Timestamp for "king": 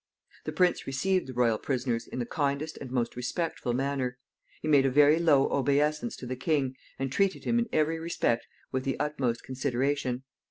6.35-6.75